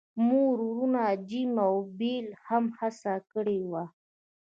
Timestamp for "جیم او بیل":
1.29-2.27